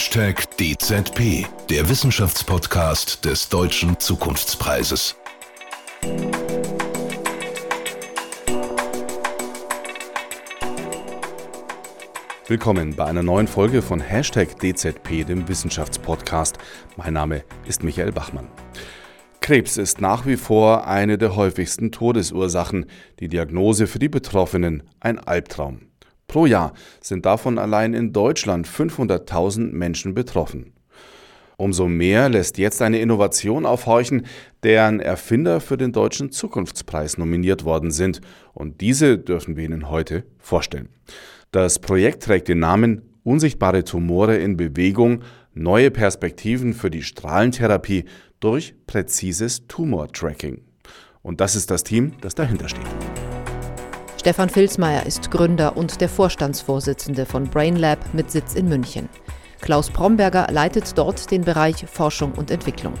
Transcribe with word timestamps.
Hashtag 0.00 0.56
DZP, 0.56 1.46
der 1.68 1.86
Wissenschaftspodcast 1.86 3.22
des 3.22 3.50
Deutschen 3.50 4.00
Zukunftspreises. 4.00 5.14
Willkommen 12.46 12.96
bei 12.96 13.04
einer 13.04 13.22
neuen 13.22 13.46
Folge 13.46 13.82
von 13.82 14.00
Hashtag 14.00 14.58
DZP, 14.58 15.26
dem 15.26 15.46
Wissenschaftspodcast. 15.46 16.56
Mein 16.96 17.12
Name 17.12 17.44
ist 17.66 17.84
Michael 17.84 18.12
Bachmann. 18.12 18.48
Krebs 19.42 19.76
ist 19.76 20.00
nach 20.00 20.24
wie 20.24 20.38
vor 20.38 20.86
eine 20.86 21.18
der 21.18 21.36
häufigsten 21.36 21.92
Todesursachen. 21.92 22.86
Die 23.20 23.28
Diagnose 23.28 23.86
für 23.86 23.98
die 23.98 24.08
Betroffenen 24.08 24.82
ein 24.98 25.18
Albtraum. 25.18 25.89
Pro 26.30 26.46
Jahr 26.46 26.74
sind 27.00 27.26
davon 27.26 27.58
allein 27.58 27.92
in 27.92 28.12
Deutschland 28.12 28.68
500.000 28.68 29.72
Menschen 29.72 30.14
betroffen. 30.14 30.72
Umso 31.56 31.88
mehr 31.88 32.28
lässt 32.28 32.56
jetzt 32.56 32.80
eine 32.82 33.00
Innovation 33.00 33.66
aufhorchen, 33.66 34.26
deren 34.62 35.00
Erfinder 35.00 35.60
für 35.60 35.76
den 35.76 35.90
Deutschen 35.90 36.30
Zukunftspreis 36.30 37.18
nominiert 37.18 37.64
worden 37.64 37.90
sind. 37.90 38.20
Und 38.54 38.80
diese 38.80 39.18
dürfen 39.18 39.56
wir 39.56 39.64
Ihnen 39.64 39.90
heute 39.90 40.22
vorstellen. 40.38 40.90
Das 41.50 41.80
Projekt 41.80 42.22
trägt 42.22 42.46
den 42.46 42.60
Namen 42.60 43.02
Unsichtbare 43.24 43.82
Tumore 43.82 44.36
in 44.36 44.56
Bewegung, 44.56 45.24
neue 45.52 45.90
Perspektiven 45.90 46.74
für 46.74 46.92
die 46.92 47.02
Strahlentherapie 47.02 48.04
durch 48.38 48.76
präzises 48.86 49.66
Tumortracking. 49.66 50.62
Und 51.22 51.40
das 51.40 51.56
ist 51.56 51.72
das 51.72 51.82
Team, 51.82 52.12
das 52.20 52.36
dahinter 52.36 52.68
steht. 52.68 52.86
Stefan 54.20 54.50
Filzmeier 54.50 55.06
ist 55.06 55.30
Gründer 55.30 55.78
und 55.78 56.02
der 56.02 56.08
Vorstandsvorsitzende 56.10 57.24
von 57.24 57.44
BrainLab 57.44 58.12
mit 58.12 58.30
Sitz 58.30 58.54
in 58.54 58.68
München. 58.68 59.08
Klaus 59.62 59.88
Bromberger 59.88 60.46
leitet 60.50 60.98
dort 60.98 61.30
den 61.30 61.40
Bereich 61.40 61.86
Forschung 61.86 62.32
und 62.32 62.50
Entwicklung. 62.50 62.92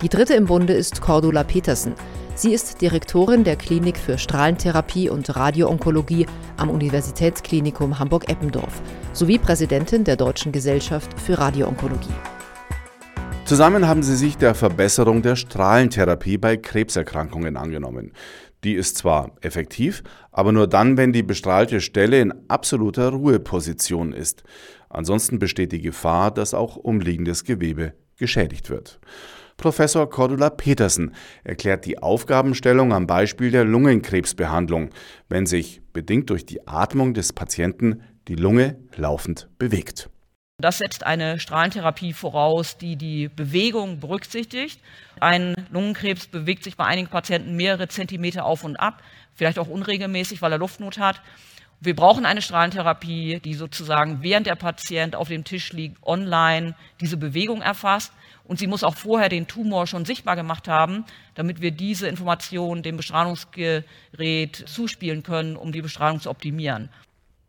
Die 0.00 0.08
dritte 0.08 0.32
im 0.32 0.46
Bunde 0.46 0.72
ist 0.72 1.02
Cordula 1.02 1.44
Petersen. 1.44 1.92
Sie 2.34 2.54
ist 2.54 2.80
Direktorin 2.80 3.44
der 3.44 3.56
Klinik 3.56 3.98
für 3.98 4.16
Strahlentherapie 4.16 5.10
und 5.10 5.36
Radioonkologie 5.36 6.24
am 6.56 6.70
Universitätsklinikum 6.70 7.98
Hamburg-Eppendorf 7.98 8.80
sowie 9.12 9.36
Präsidentin 9.36 10.04
der 10.04 10.16
Deutschen 10.16 10.50
Gesellschaft 10.50 11.10
für 11.20 11.38
Radioonkologie. 11.38 12.14
Zusammen 13.48 13.88
haben 13.88 14.02
sie 14.02 14.14
sich 14.14 14.36
der 14.36 14.54
Verbesserung 14.54 15.22
der 15.22 15.34
Strahlentherapie 15.34 16.36
bei 16.36 16.58
Krebserkrankungen 16.58 17.56
angenommen. 17.56 18.12
Die 18.62 18.74
ist 18.74 18.98
zwar 18.98 19.30
effektiv, 19.40 20.02
aber 20.32 20.52
nur 20.52 20.66
dann, 20.66 20.98
wenn 20.98 21.14
die 21.14 21.22
bestrahlte 21.22 21.80
Stelle 21.80 22.20
in 22.20 22.34
absoluter 22.48 23.08
Ruheposition 23.08 24.12
ist. 24.12 24.42
Ansonsten 24.90 25.38
besteht 25.38 25.72
die 25.72 25.80
Gefahr, 25.80 26.30
dass 26.30 26.52
auch 26.52 26.76
umliegendes 26.76 27.44
Gewebe 27.44 27.94
geschädigt 28.18 28.68
wird. 28.68 29.00
Professor 29.56 30.10
Cordula 30.10 30.50
Petersen 30.50 31.14
erklärt 31.42 31.86
die 31.86 32.02
Aufgabenstellung 32.02 32.92
am 32.92 33.06
Beispiel 33.06 33.50
der 33.50 33.64
Lungenkrebsbehandlung, 33.64 34.90
wenn 35.30 35.46
sich, 35.46 35.80
bedingt 35.94 36.28
durch 36.28 36.44
die 36.44 36.68
Atmung 36.68 37.14
des 37.14 37.32
Patienten, 37.32 38.02
die 38.28 38.36
Lunge 38.36 38.76
laufend 38.94 39.48
bewegt. 39.58 40.10
Das 40.60 40.78
setzt 40.78 41.06
eine 41.06 41.38
Strahlentherapie 41.38 42.12
voraus, 42.12 42.78
die 42.78 42.96
die 42.96 43.28
Bewegung 43.28 44.00
berücksichtigt. 44.00 44.80
Ein 45.20 45.54
Lungenkrebs 45.70 46.26
bewegt 46.26 46.64
sich 46.64 46.76
bei 46.76 46.84
einigen 46.84 47.06
Patienten 47.06 47.54
mehrere 47.54 47.86
Zentimeter 47.86 48.44
auf 48.44 48.64
und 48.64 48.74
ab, 48.74 49.00
vielleicht 49.36 49.60
auch 49.60 49.68
unregelmäßig, 49.68 50.42
weil 50.42 50.50
er 50.50 50.58
Luftnot 50.58 50.98
hat. 50.98 51.22
Wir 51.78 51.94
brauchen 51.94 52.26
eine 52.26 52.42
Strahlentherapie, 52.42 53.38
die 53.38 53.54
sozusagen 53.54 54.24
während 54.24 54.48
der 54.48 54.56
Patient 54.56 55.14
auf 55.14 55.28
dem 55.28 55.44
Tisch 55.44 55.72
liegt, 55.72 56.02
online 56.02 56.74
diese 57.00 57.18
Bewegung 57.18 57.62
erfasst 57.62 58.12
und 58.42 58.58
sie 58.58 58.66
muss 58.66 58.82
auch 58.82 58.96
vorher 58.96 59.28
den 59.28 59.46
Tumor 59.46 59.86
schon 59.86 60.04
sichtbar 60.04 60.34
gemacht 60.34 60.66
haben, 60.66 61.04
damit 61.36 61.60
wir 61.60 61.70
diese 61.70 62.08
Informationen 62.08 62.82
dem 62.82 62.96
Bestrahlungsgerät 62.96 64.64
zuspielen 64.66 65.22
können, 65.22 65.54
um 65.54 65.70
die 65.70 65.82
Bestrahlung 65.82 66.20
zu 66.20 66.30
optimieren. 66.30 66.88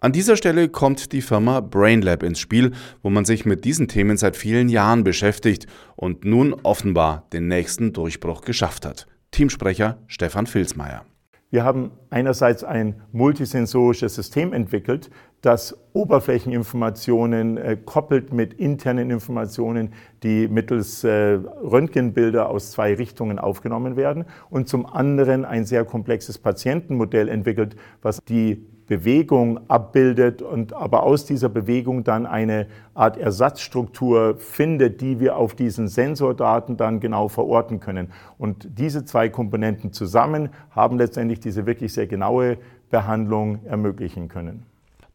An 0.00 0.12
dieser 0.12 0.36
Stelle 0.36 0.68
kommt 0.68 1.10
die 1.10 1.22
Firma 1.22 1.58
BrainLab 1.58 2.22
ins 2.22 2.38
Spiel, 2.38 2.70
wo 3.02 3.10
man 3.10 3.24
sich 3.24 3.44
mit 3.44 3.64
diesen 3.64 3.88
Themen 3.88 4.16
seit 4.16 4.36
vielen 4.36 4.68
Jahren 4.68 5.02
beschäftigt 5.02 5.66
und 5.96 6.24
nun 6.24 6.54
offenbar 6.54 7.26
den 7.32 7.48
nächsten 7.48 7.92
Durchbruch 7.92 8.42
geschafft 8.42 8.86
hat. 8.86 9.08
Teamsprecher 9.32 9.98
Stefan 10.06 10.46
Filzmeier. 10.46 11.04
Wir 11.50 11.64
haben 11.64 11.90
einerseits 12.10 12.62
ein 12.62 13.02
multisensorisches 13.10 14.14
System 14.14 14.52
entwickelt, 14.52 15.10
das 15.40 15.76
Oberflächeninformationen 15.94 17.56
äh, 17.56 17.76
koppelt 17.84 18.32
mit 18.32 18.54
internen 18.54 19.10
Informationen, 19.10 19.94
die 20.22 20.46
mittels 20.46 21.02
äh, 21.02 21.10
Röntgenbilder 21.10 22.50
aus 22.50 22.70
zwei 22.70 22.94
Richtungen 22.94 23.40
aufgenommen 23.40 23.96
werden 23.96 24.26
und 24.48 24.68
zum 24.68 24.86
anderen 24.86 25.44
ein 25.44 25.64
sehr 25.64 25.84
komplexes 25.84 26.38
Patientenmodell 26.38 27.28
entwickelt, 27.28 27.74
was 28.00 28.20
die 28.28 28.64
Bewegung 28.88 29.60
abbildet 29.68 30.42
und 30.42 30.72
aber 30.72 31.04
aus 31.04 31.24
dieser 31.26 31.48
Bewegung 31.48 32.02
dann 32.04 32.26
eine 32.26 32.66
Art 32.94 33.16
Ersatzstruktur 33.16 34.36
findet, 34.38 35.00
die 35.00 35.20
wir 35.20 35.36
auf 35.36 35.54
diesen 35.54 35.86
Sensordaten 35.88 36.76
dann 36.76 36.98
genau 36.98 37.28
verorten 37.28 37.78
können. 37.78 38.12
Und 38.38 38.66
diese 38.78 39.04
zwei 39.04 39.28
Komponenten 39.28 39.92
zusammen 39.92 40.48
haben 40.70 40.98
letztendlich 40.98 41.38
diese 41.38 41.66
wirklich 41.66 41.92
sehr 41.92 42.06
genaue 42.06 42.56
Behandlung 42.90 43.64
ermöglichen 43.66 44.28
können. 44.28 44.64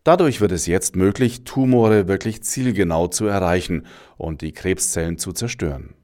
Dadurch 0.04 0.40
wird 0.40 0.52
es 0.52 0.68
jetzt 0.68 0.96
möglich, 0.96 1.44
Tumore 1.44 2.08
wirklich 2.08 2.44
zielgenau 2.44 3.08
zu 3.08 3.26
erreichen 3.26 3.86
und 4.18 4.42
die 4.42 4.52
Krebszellen 4.52 5.18
zu 5.18 5.32
zerstören. 5.32 5.96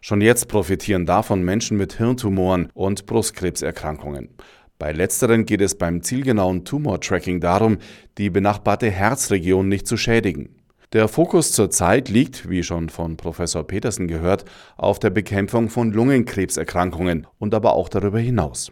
Schon 0.00 0.20
jetzt 0.20 0.48
profitieren 0.48 1.06
davon 1.06 1.42
Menschen 1.42 1.76
mit 1.76 1.94
Hirntumoren 1.94 2.70
und 2.74 3.06
Brustkrebserkrankungen. 3.06 4.28
Bei 4.78 4.92
letzteren 4.92 5.44
geht 5.44 5.60
es 5.60 5.76
beim 5.76 6.02
zielgenauen 6.02 6.64
Tumortracking 6.64 7.40
darum, 7.40 7.78
die 8.16 8.30
benachbarte 8.30 8.88
Herzregion 8.88 9.68
nicht 9.68 9.88
zu 9.88 9.96
schädigen. 9.96 10.50
Der 10.92 11.08
Fokus 11.08 11.50
zurzeit 11.50 12.08
liegt, 12.08 12.48
wie 12.48 12.62
schon 12.62 12.88
von 12.88 13.16
Professor 13.16 13.66
Petersen 13.66 14.06
gehört, 14.06 14.44
auf 14.76 15.00
der 15.00 15.10
Bekämpfung 15.10 15.68
von 15.68 15.92
Lungenkrebserkrankungen 15.92 17.26
und 17.40 17.54
aber 17.54 17.74
auch 17.74 17.88
darüber 17.88 18.20
hinaus. 18.20 18.70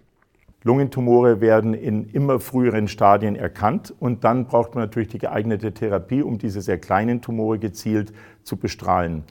Lungentumore 0.62 1.40
werden 1.40 1.74
in 1.74 2.04
immer 2.10 2.38
früheren 2.38 2.86
Stadien 2.86 3.34
erkannt 3.34 3.92
und 3.98 4.22
dann 4.22 4.46
braucht 4.46 4.76
man 4.76 4.84
natürlich 4.84 5.08
die 5.08 5.18
geeignete 5.18 5.72
Therapie, 5.72 6.22
um 6.22 6.38
diese 6.38 6.60
sehr 6.60 6.78
kleinen 6.78 7.20
Tumore 7.20 7.58
gezielt 7.58 8.12
zu 8.44 8.56
bestrahlen. 8.56 9.24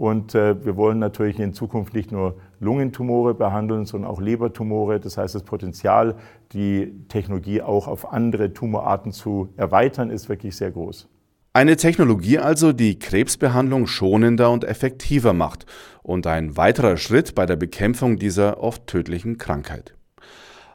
Und 0.00 0.34
äh, 0.34 0.64
wir 0.64 0.78
wollen 0.78 0.98
natürlich 0.98 1.38
in 1.38 1.52
Zukunft 1.52 1.92
nicht 1.92 2.10
nur 2.10 2.36
Lungentumore 2.58 3.34
behandeln, 3.34 3.84
sondern 3.84 4.10
auch 4.10 4.18
Lebertumore. 4.18 4.98
Das 4.98 5.18
heißt, 5.18 5.34
das 5.34 5.42
Potenzial, 5.42 6.14
die 6.52 7.04
Technologie 7.08 7.60
auch 7.60 7.86
auf 7.86 8.10
andere 8.10 8.54
Tumorarten 8.54 9.12
zu 9.12 9.50
erweitern, 9.58 10.08
ist 10.08 10.30
wirklich 10.30 10.56
sehr 10.56 10.70
groß. 10.70 11.06
Eine 11.52 11.76
Technologie 11.76 12.38
also, 12.38 12.72
die 12.72 12.98
Krebsbehandlung 12.98 13.86
schonender 13.86 14.50
und 14.50 14.64
effektiver 14.64 15.34
macht 15.34 15.66
und 16.02 16.26
ein 16.26 16.56
weiterer 16.56 16.96
Schritt 16.96 17.34
bei 17.34 17.44
der 17.44 17.56
Bekämpfung 17.56 18.16
dieser 18.16 18.62
oft 18.62 18.86
tödlichen 18.86 19.36
Krankheit. 19.36 19.94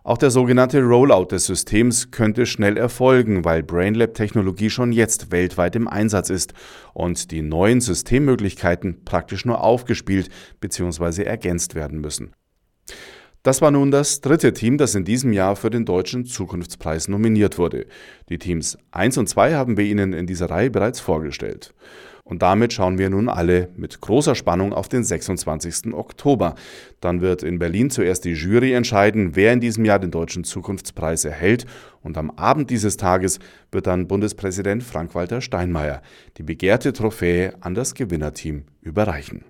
Auch 0.05 0.19
der 0.19 0.29
sogenannte 0.29 0.83
Rollout 0.83 1.29
des 1.31 1.47
Systems 1.47 2.11
könnte 2.11 2.45
schnell 2.45 2.77
erfolgen, 2.77 3.43
weil 3.43 3.63
BrainLab-Technologie 3.63 4.69
schon 4.69 4.91
jetzt 4.91 5.31
weltweit 5.31 5.75
im 5.75 5.87
Einsatz 5.87 6.29
ist 6.29 6.53
und 6.93 7.31
die 7.31 7.41
neuen 7.41 7.81
Systemmöglichkeiten 7.81 9.03
praktisch 9.03 9.45
nur 9.45 9.63
aufgespielt 9.63 10.29
bzw. 10.59 11.23
ergänzt 11.23 11.73
werden 11.73 12.01
müssen. 12.01 12.33
Das 13.45 13.61
war 13.61 13.69
nun 13.69 13.91
das 13.91 14.21
dritte 14.21 14.53
Team, 14.53 14.79
das 14.79 14.95
in 14.95 15.05
diesem 15.05 15.31
Jahr 15.31 15.55
für 15.55 15.69
den 15.69 15.85
Deutschen 15.85 16.25
Zukunftspreis 16.25 17.07
nominiert 17.07 17.59
wurde. 17.59 17.85
Die 18.27 18.39
Teams 18.39 18.75
1 18.89 19.19
und 19.19 19.29
2 19.29 19.53
haben 19.53 19.77
wir 19.77 19.85
Ihnen 19.85 20.13
in 20.13 20.25
dieser 20.25 20.49
Reihe 20.49 20.71
bereits 20.71 20.99
vorgestellt. 20.99 21.75
Und 22.23 22.41
damit 22.41 22.73
schauen 22.73 22.97
wir 22.97 23.11
nun 23.11 23.29
alle 23.29 23.69
mit 23.77 24.01
großer 24.01 24.33
Spannung 24.33 24.73
auf 24.73 24.89
den 24.89 25.03
26. 25.03 25.93
Oktober. 25.93 26.55
Dann 27.01 27.21
wird 27.21 27.43
in 27.43 27.59
Berlin 27.59 27.91
zuerst 27.91 28.25
die 28.25 28.33
Jury 28.33 28.73
entscheiden, 28.73 29.35
wer 29.35 29.53
in 29.53 29.59
diesem 29.59 29.85
Jahr 29.85 29.99
den 29.99 30.09
Deutschen 30.09 30.43
Zukunftspreis 30.43 31.23
erhält. 31.23 31.67
Und 32.01 32.17
am 32.17 32.31
Abend 32.31 32.71
dieses 32.71 32.97
Tages 32.97 33.37
wird 33.71 33.85
dann 33.85 34.07
Bundespräsident 34.07 34.81
Frank-Walter 34.81 35.41
Steinmeier 35.41 36.01
die 36.39 36.43
begehrte 36.43 36.93
Trophäe 36.93 37.53
an 37.61 37.75
das 37.75 37.93
Gewinnerteam 37.93 38.63
überreichen. 38.81 39.45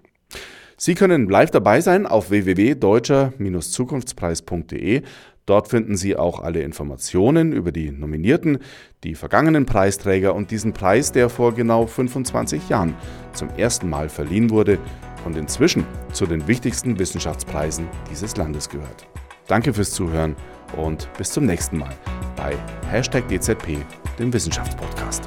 Sie 0.77 0.95
können 0.95 1.30
live 1.30 1.51
dabei 1.51 1.81
sein 1.81 2.06
auf 2.06 2.30
www.deutscher-zukunftspreis.de. 2.30 5.01
Dort 5.45 5.68
finden 5.68 5.95
Sie 5.95 6.16
auch 6.16 6.39
alle 6.39 6.62
Informationen 6.62 7.54
über 7.54 7.72
die 7.72 7.92
Nominierten, 7.92 8.57
die 9.04 9.13
vergangenen 9.13 9.68
Preisträger 9.68 10.33
und 10.33 10.50
diesen 10.50 10.74
Preis, 10.74 11.12
der 11.12 11.30
vor 11.30 11.54
genau 11.54 11.86
25 11.86 12.69
Jahren 12.69 12.95
zum 13.33 13.50
ersten 13.50 13.89
Mal 13.89 14.10
verliehen 14.10 14.50
wurde 14.50 14.80
und 15.24 15.38
inzwischen 15.38 15.86
zu 16.13 16.25
den 16.25 16.48
wichtigsten 16.48 16.98
Wissenschaftspreisen 16.98 17.88
dieses 18.10 18.36
Landes 18.38 18.69
gehört. 18.69 19.07
Danke 19.48 19.74
fürs 19.74 19.92
Zuhören 19.92 20.36
und 20.75 21.10
bis 21.18 21.31
zum 21.31 21.45
nächsten 21.45 21.77
Mal 21.77 21.94
bei 22.36 22.56
Hashtag 22.89 23.27
DZP, 23.27 23.77
dem 24.18 24.33
Wissenschaftspodcast. 24.33 25.25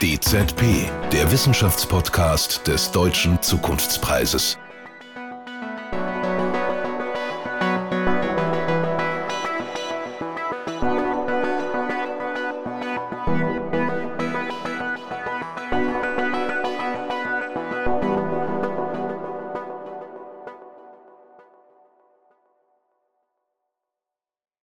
DZP, 0.00 0.90
der 1.12 1.30
Wissenschaftspodcast 1.30 2.66
des 2.66 2.90
Deutschen 2.90 3.40
Zukunftspreises. 3.40 4.58